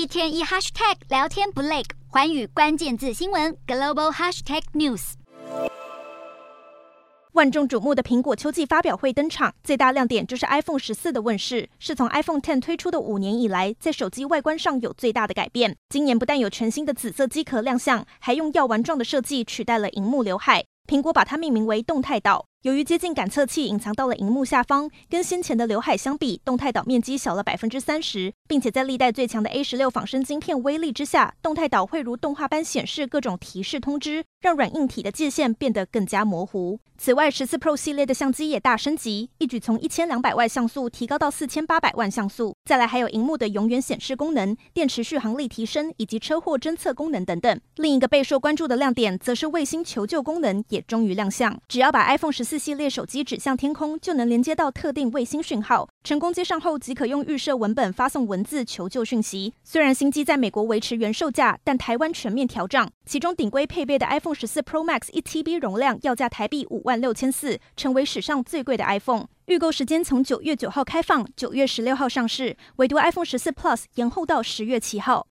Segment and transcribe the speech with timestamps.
[0.00, 5.12] 一天一 hashtag 聊天不累，寰宇关键字新闻 global hashtag news。
[7.32, 15.76] 万众瞩目的苹果秋季发表会登场，最大亮点就是 iPhone 十四的问世，是从 iPhone Ten 推出的五年以来，在手机外观上有最大的改变。
[15.90, 20.64] 今年不但有全新的紫色机壳亮相，还用药丸状的设计取代了荧幕刘海。
[20.88, 22.46] 苹果把它命名为动态岛。
[22.62, 36.78] 由于接近感测器隐藏到了荧幕下方，跟先前的刘海相比，动态岛面积小了百分之三十，并且在历代最强的 A 十六仿生晶片威力之下，动态岛会如动画般显示各种提示通知，让软硬体的界限变得更加模糊。
[36.98, 42.54] 此外，十四 Pro 系列的相机也大升级，一举从一千两百万像素提高到四千八百万像素。
[42.66, 47.58] 再来还有荧幕的永远显示功能、电池续航力提升以及车祸侦测功能等等。
[47.76, 55.88] 另一个备受关注的亮点，则是卫星求救功能也终于亮相，只要把 iPhone 十四系列手机指向天空，就能连接到特定卫星讯号。
[56.02, 59.54] 成功接上后，即可用预设文本发送文字求救讯息。
[59.62, 69.28] 虽然新机在美国维持原售价，但台湾全面调涨，其中顶规配备的 iPhone 十四 Pro Max 一 TB 容量要价台币五万六千四，成为史上最贵的 iPhone。
[69.46, 75.28] 预购时间从九月九号开放，九月十六号上市，唯独 iPhone 十四 Plus 延后到十月七号。